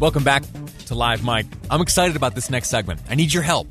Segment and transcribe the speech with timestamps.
[0.00, 0.42] Welcome back
[0.86, 1.46] to Live Mic.
[1.70, 3.00] I'm excited about this next segment.
[3.08, 3.68] I need your help.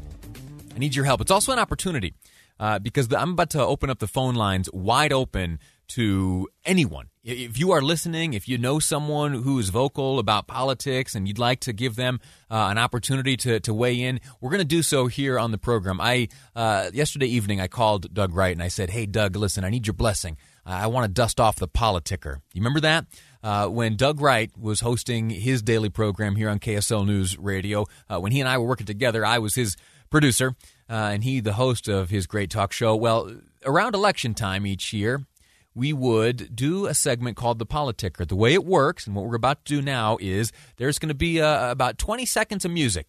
[0.74, 1.20] I need your help.
[1.20, 2.14] It's also an opportunity
[2.60, 7.10] uh, because the, I'm about to open up the phone lines wide open to anyone.
[7.26, 11.40] If you are listening, if you know someone who is vocal about politics and you'd
[11.40, 14.82] like to give them uh, an opportunity to, to weigh in, we're going to do
[14.82, 16.00] so here on the program.
[16.02, 19.70] I uh, yesterday evening I called Doug Wright and I said, "Hey, Doug, listen, I
[19.70, 20.38] need your blessing.
[20.66, 22.38] I want to dust off the politicker.
[22.54, 23.06] You remember that?"
[23.44, 28.20] Uh, when Doug Wright was hosting his daily program here on KSL News Radio, uh,
[28.20, 29.76] when he and I were working together, I was his
[30.10, 30.56] producer,
[30.90, 32.96] uh, and he the host of his great talk show.
[32.96, 35.26] Well, around election time each year,
[35.76, 38.26] we would do a segment called The Politicker.
[38.26, 41.16] The way it works, and what we're about to do now, is there's going to
[41.16, 43.08] be uh, about 20 seconds of music.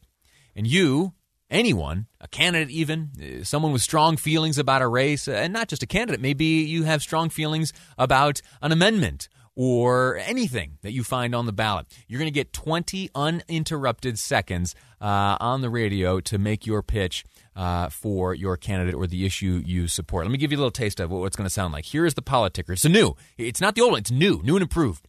[0.56, 1.12] And you,
[1.48, 5.86] anyone, a candidate even, someone with strong feelings about a race, and not just a
[5.86, 11.46] candidate, maybe you have strong feelings about an amendment or anything that you find on
[11.46, 11.86] the ballot.
[12.08, 17.24] You're going to get 20 uninterrupted seconds uh, on the radio to make your pitch
[17.56, 20.24] uh, for your candidate or the issue you support.
[20.24, 21.84] Let me give you a little taste of what it's going to sound like.
[21.84, 22.70] Here is the politicker.
[22.70, 23.16] It's a new.
[23.38, 24.00] It's not the old one.
[24.00, 25.06] It's new, new and improved.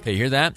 [0.00, 0.56] Okay, you hear that?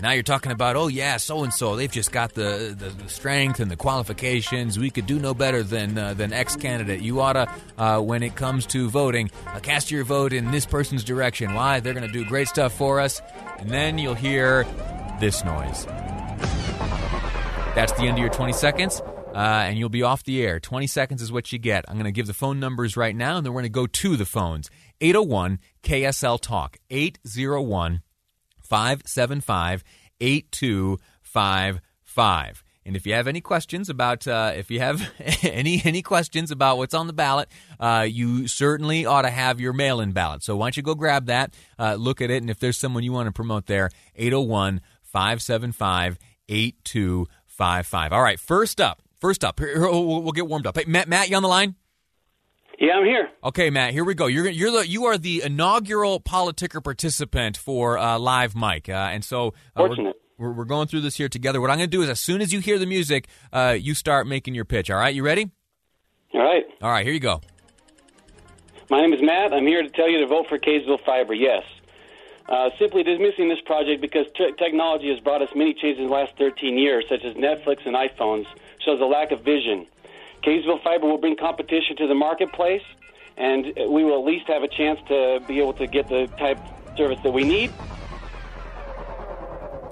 [0.00, 1.74] Now you're talking about, oh yeah, so and so.
[1.74, 4.78] They've just got the, the, the, strength and the qualifications.
[4.78, 7.00] We could do no better than uh, than X candidate.
[7.00, 11.02] You oughta, uh, when it comes to voting, uh, cast your vote in this person's
[11.02, 11.54] direction.
[11.54, 11.80] Why?
[11.80, 13.22] They're going to do great stuff for us.
[13.58, 14.64] And then you'll hear
[15.18, 15.86] this noise.
[17.74, 19.00] That's the end of your 20 seconds.
[19.00, 20.58] Uh, and you'll be off the air.
[20.58, 21.84] 20 seconds is what you get.
[21.88, 23.86] I'm going to give the phone numbers right now, and then we're going to go
[23.86, 24.70] to the phones.
[25.02, 28.00] 801 KSL Talk, 801
[28.66, 29.82] 575
[30.20, 32.62] 8255.
[32.86, 35.10] And if you have any questions about uh, if you have
[35.42, 37.48] any any questions about what's on the ballot,
[37.80, 40.44] uh, you certainly ought to have your mail-in ballot.
[40.44, 43.02] So why don't you go grab that, uh, look at it, and if there's someone
[43.02, 48.12] you want to promote there, 801 575 8255.
[48.12, 50.78] All right, first up, first up, we'll, get warmed up.
[50.78, 51.74] Hey, Matt, Matt, you on the line?
[52.78, 53.30] Yeah, I'm here.
[53.42, 53.92] Okay, Matt.
[53.92, 54.26] Here we go.
[54.26, 59.24] You're you're the you are the inaugural politicker participant for uh, Live Mic, uh, and
[59.24, 60.16] so uh, Fortunate.
[60.38, 61.62] We're, we're, going through this here together.
[61.62, 63.94] What I'm going to do is, as soon as you hear the music, uh, you
[63.94, 64.90] start making your pitch.
[64.90, 65.50] All right, you ready?
[66.34, 66.64] All right.
[66.82, 67.04] All right.
[67.06, 67.40] Here you go.
[68.90, 69.54] My name is Matt.
[69.54, 71.32] I'm here to tell you to vote for Kaysville Fiber.
[71.32, 71.62] Yes.
[72.48, 76.12] Uh, simply dismissing this project because t- technology has brought us many changes in the
[76.12, 78.46] last 13 years, such as Netflix and iPhones,
[78.84, 79.86] shows a lack of vision.
[80.46, 82.82] Kaysville Fiber will bring competition to the marketplace,
[83.36, 86.58] and we will at least have a chance to be able to get the type
[86.58, 87.72] of service that we need.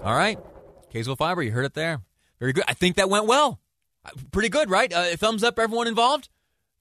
[0.05, 0.39] All right.
[0.93, 2.03] Kaysville Fiber, you heard it there.
[2.39, 2.65] Very good.
[2.69, 3.61] I think that went well.
[4.05, 4.93] Uh, pretty good, right?
[4.93, 6.29] Uh, thumbs up, everyone involved?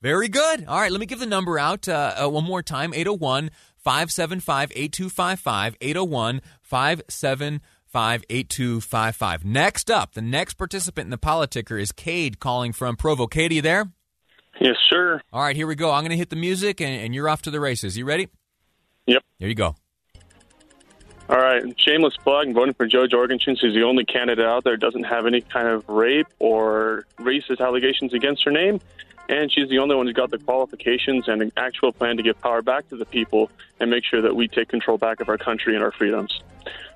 [0.01, 0.65] Very good.
[0.67, 4.71] All right, let me give the number out uh, uh, one more time 801 575
[4.75, 5.77] 8255.
[5.79, 7.61] 801 575
[7.93, 9.45] 58255.
[9.45, 13.27] Next up, the next participant in the Politicker is Cade calling from Provo.
[13.27, 13.91] Cade, are you there?
[14.59, 15.21] Yes, sir.
[15.31, 15.91] All right, here we go.
[15.91, 17.95] I'm going to hit the music and, and you're off to the races.
[17.95, 18.29] You ready?
[19.05, 19.23] Yep.
[19.39, 19.75] There you go.
[21.29, 22.47] All right, shameless plug.
[22.47, 23.55] I'm voting for Jo Jorgensen.
[23.55, 27.61] She's the only candidate out there that doesn't have any kind of rape or racist
[27.61, 28.81] allegations against her name
[29.29, 32.39] and she's the only one who's got the qualifications and an actual plan to give
[32.41, 33.49] power back to the people
[33.79, 36.41] and make sure that we take control back of our country and our freedoms.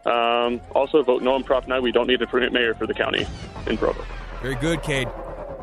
[0.06, 1.82] Um, also, vote no on Prop 9.
[1.82, 3.26] We don't need a permanent mayor for the county
[3.66, 4.04] in Provo.
[4.42, 5.10] Very good, Cade.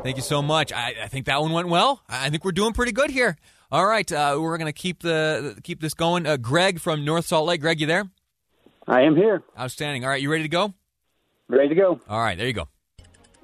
[0.03, 0.71] Thank you so much.
[0.71, 2.03] I, I, think that one went well.
[2.07, 3.37] I think we're doing pretty good here.
[3.71, 6.27] All right, uh, we're going to keep the keep this going.
[6.27, 7.61] Uh, Greg from North Salt Lake.
[7.61, 8.07] Greg, you there?
[8.87, 9.41] I am here.
[9.59, 10.03] Outstanding.
[10.03, 10.73] All right, you ready to go?
[11.47, 11.99] Ready to go.
[12.07, 12.67] All right, there you go.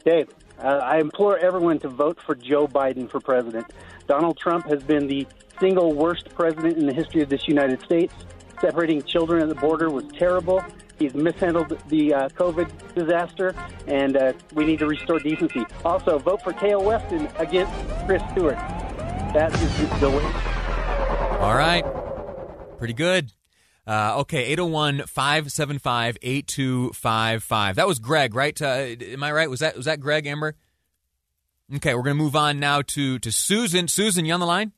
[0.01, 0.25] Okay,
[0.59, 3.65] uh, I implore everyone to vote for Joe Biden for president.
[4.05, 5.25] Donald Trump has been the
[5.59, 8.13] single worst president in the history of this United States.
[8.61, 10.63] Separating children at the border was terrible.
[10.99, 13.55] He's mishandled the uh, COVID disaster,
[13.87, 15.65] and uh, we need to restore decency.
[15.83, 17.73] Also, vote for Kael Weston against
[18.05, 18.55] Chris Stewart.
[19.33, 20.23] That is the way.
[21.39, 21.83] All right.
[22.77, 23.31] Pretty good.
[23.87, 27.75] Uh, okay, 801 575 8255.
[27.75, 28.61] That was Greg, right?
[28.61, 29.49] Uh, am I right?
[29.49, 30.55] Was that was that Greg, Amber?
[31.75, 33.87] Okay, we're going to move on now to, to Susan.
[33.87, 34.73] Susan, you on the line?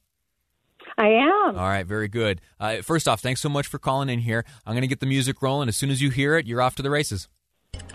[0.97, 1.57] I am.
[1.57, 2.41] All right, very good.
[2.59, 4.45] Uh, first off, thanks so much for calling in here.
[4.65, 5.69] I'm going to get the music rolling.
[5.69, 7.27] As soon as you hear it, you're off to the races.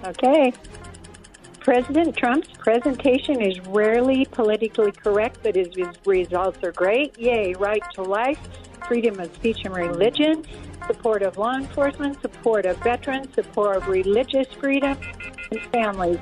[0.05, 0.53] Okay.
[1.61, 5.69] President Trump's presentation is rarely politically correct, but his
[6.07, 7.19] results are great.
[7.19, 8.39] Yay, right to life,
[8.87, 10.45] freedom of speech and religion,
[10.87, 14.97] support of law enforcement, support of veterans, support of religious freedom
[15.51, 16.19] and families.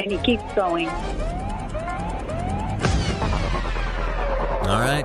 [0.00, 0.88] And he keeps going.
[4.66, 5.04] All right.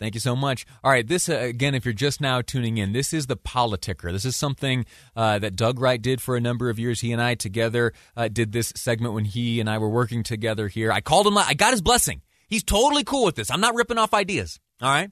[0.00, 0.64] Thank you so much.
[0.82, 4.10] All right, this uh, again, if you're just now tuning in, this is the Politicker.
[4.10, 7.02] This is something uh, that Doug Wright did for a number of years.
[7.02, 10.68] He and I together uh, did this segment when he and I were working together
[10.68, 10.90] here.
[10.90, 11.36] I called him.
[11.36, 12.22] I got his blessing.
[12.48, 13.50] He's totally cool with this.
[13.50, 14.58] I'm not ripping off ideas.
[14.80, 15.10] All right.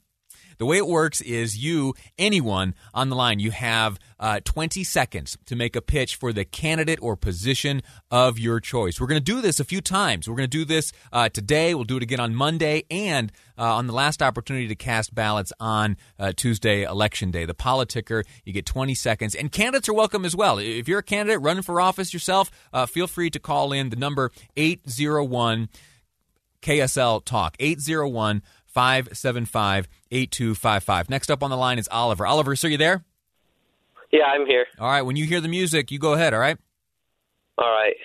[0.59, 5.39] The way it works is you, anyone on the line, you have uh, 20 seconds
[5.47, 9.01] to make a pitch for the candidate or position of your choice.
[9.01, 10.29] We're going to do this a few times.
[10.29, 11.75] We're going to do this uh, today.
[11.75, 15.53] We'll do it again on Monday and uh, on the last opportunity to cast ballots
[15.61, 17.45] on uh, Tuesday, Election Day.
[17.45, 19.37] The Politicker, you get 20 seconds.
[19.37, 20.59] And candidates are welcome as well.
[20.59, 23.97] If you're a candidate running for office yourself, uh, feel free to call in the
[23.97, 25.69] number 801
[26.63, 28.43] KSL Talk, 801
[28.79, 31.11] 575 8255.
[31.11, 32.25] Next up on the line is Oliver.
[32.25, 33.03] Oliver, so you there?
[34.13, 34.67] Yeah, I'm here.
[34.79, 36.57] All right, when you hear the music, you go ahead, all right?
[37.59, 37.97] All right.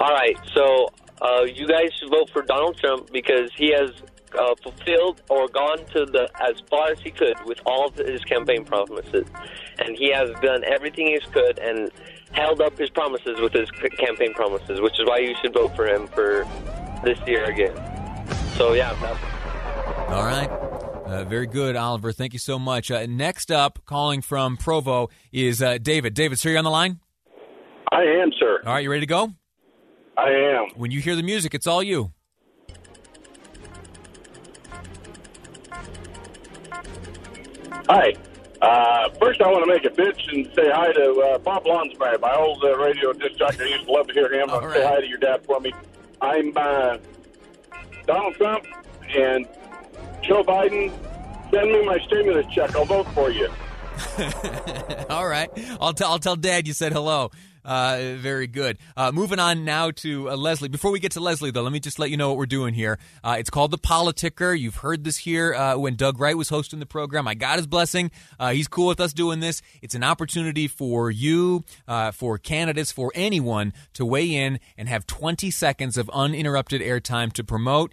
[0.00, 0.88] All right, so
[1.20, 3.90] uh, you guys should vote for Donald Trump because he has
[4.38, 8.24] uh, fulfilled or gone to the as far as he could with all of his
[8.24, 9.26] campaign promises,
[9.78, 11.90] and he has done everything he could and
[12.32, 15.86] held up his promises with his campaign promises, which is why you should vote for
[15.86, 16.46] him for
[17.04, 17.76] this year again.
[18.60, 18.90] So yeah,
[20.10, 20.50] all right.
[20.50, 22.12] Uh, very good, Oliver.
[22.12, 22.90] Thank you so much.
[22.90, 26.12] Uh, next up, calling from Provo, is uh, David.
[26.12, 27.00] David, sir, you on the line?
[27.90, 28.60] I am, sir.
[28.66, 29.32] All right, you ready to go?
[30.18, 30.66] I am.
[30.76, 32.12] When you hear the music, it's all you.
[37.88, 38.12] Hi.
[38.60, 42.20] Uh, first, I want to make a pitch and say hi to uh, Bob Lonsberry,
[42.20, 43.62] my old uh, radio disc jockey.
[43.62, 44.50] I used to love to hear him.
[44.50, 45.72] All Say hi to your dad for me.
[46.20, 46.98] I'm uh,
[48.10, 48.64] Donald Trump
[49.16, 49.46] and
[50.20, 50.90] Joe Biden.
[51.52, 52.74] Send me my stimulus check.
[52.74, 53.48] I'll vote for you.
[55.10, 55.48] All right.
[55.80, 57.30] I'll, t- I'll tell Dad you said hello.
[57.64, 58.78] Uh, very good.
[58.96, 60.68] Uh, moving on now to uh, Leslie.
[60.68, 62.74] Before we get to Leslie, though, let me just let you know what we're doing
[62.74, 62.98] here.
[63.22, 64.58] Uh, it's called the Politicker.
[64.58, 67.28] You've heard this here uh, when Doug Wright was hosting the program.
[67.28, 68.10] I got his blessing.
[68.50, 69.62] He's cool with us doing this.
[69.82, 71.64] It's an opportunity for you,
[72.12, 77.44] for candidates, for anyone to weigh in and have 20 seconds of uninterrupted airtime to
[77.44, 77.92] promote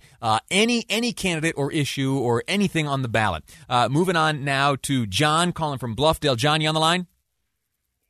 [0.50, 3.44] any any candidate or issue or anything on the ballot.
[3.90, 6.38] Moving on now to John calling from Bluffdale.
[6.38, 7.08] John, you on the line?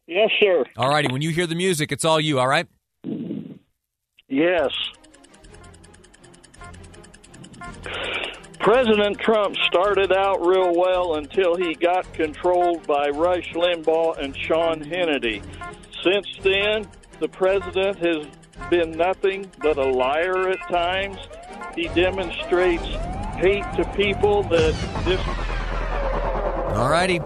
[0.08, 0.64] Yes, sir.
[0.78, 1.12] All righty.
[1.12, 2.40] When you hear the music, it's all you.
[2.40, 2.68] All right.
[4.30, 4.72] Yes.
[8.60, 14.82] President Trump started out real well until he got controlled by Rush Limbaugh and Sean
[14.82, 15.42] Hannity.
[16.04, 16.88] Since then,
[17.20, 18.28] the president has
[18.70, 21.18] been nothing but a liar at times.
[21.76, 22.84] He demonstrates
[23.38, 24.74] hate to people that
[25.06, 25.22] this
[26.78, 27.22] All righty.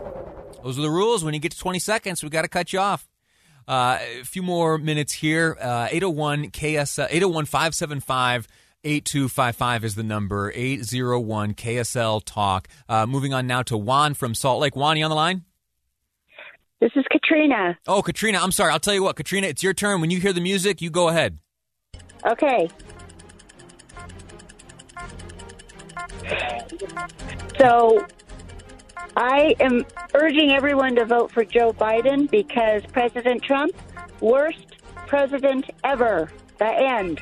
[0.63, 1.23] Those are the rules.
[1.23, 3.07] When you get to 20 seconds, we got to cut you off.
[3.67, 5.57] Uh, a few more minutes here.
[5.59, 8.47] Uh, 801 KSL, 801 575
[8.83, 10.51] 8255 is the number.
[10.55, 12.67] 801 KSL Talk.
[12.89, 14.75] Uh, moving on now to Juan from Salt Lake.
[14.75, 15.45] Juan, you on the line?
[16.79, 17.77] This is Katrina.
[17.87, 18.71] Oh, Katrina, I'm sorry.
[18.71, 20.01] I'll tell you what, Katrina, it's your turn.
[20.01, 21.37] When you hear the music, you go ahead.
[22.25, 22.67] Okay.
[27.59, 28.03] So
[29.15, 33.75] I am urging everyone to vote for Joe Biden because President Trump,
[34.19, 34.77] worst
[35.07, 36.31] president ever.
[36.57, 37.19] The end.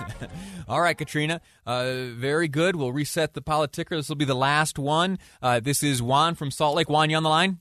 [0.68, 1.40] All right, Katrina.
[1.66, 2.76] Uh, very good.
[2.76, 3.90] We'll reset the politicker.
[3.90, 5.18] This will be the last one.
[5.42, 6.88] Uh, this is Juan from Salt Lake.
[6.88, 7.58] Juan, you on the line?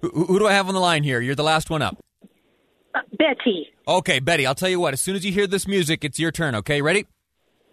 [0.00, 1.20] Who, who do I have on the line here?
[1.20, 1.98] You're the last one up.
[3.16, 3.68] Betty.
[3.86, 4.92] Okay, Betty, I'll tell you what.
[4.92, 6.82] As soon as you hear this music, it's your turn, okay?
[6.82, 7.06] Ready?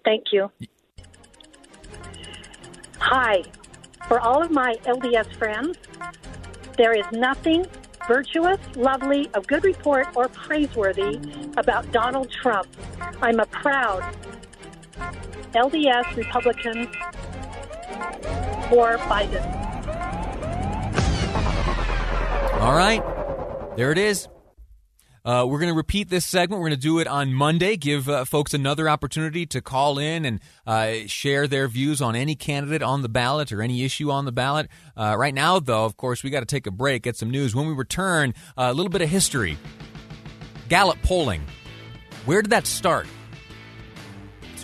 [0.04, 0.52] Thank you.
[3.08, 3.44] Hi.
[4.08, 5.78] For all of my LDS friends,
[6.76, 7.68] there is nothing
[8.08, 11.20] virtuous, lovely, of good report, or praiseworthy
[11.56, 12.68] about Donald Trump.
[13.22, 14.02] I'm a proud
[15.54, 16.88] LDS Republican
[18.70, 19.46] for Biden.
[22.60, 23.04] All right.
[23.78, 24.28] There it is.
[25.26, 26.62] Uh, we're going to repeat this segment.
[26.62, 27.78] We're going to do it on Monday.
[27.78, 32.36] Give uh, folks another opportunity to call in and uh, share their views on any
[32.36, 34.70] candidate on the ballot or any issue on the ballot.
[34.96, 37.56] Uh, right now, though, of course, we got to take a break, get some news.
[37.56, 39.58] When we return, uh, a little bit of history.
[40.70, 41.44] Gallup polling.
[42.26, 43.08] Where did that start?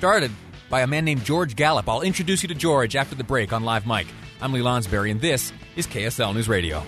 [0.02, 0.32] started
[0.68, 1.88] by a man named George Gallup.
[1.88, 4.08] I'll introduce you to George after the break on Live Mic.
[4.42, 6.84] I'm Lee Lonsberry, and this is KSL News Radio.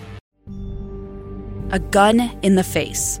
[1.70, 3.20] A gun in the face.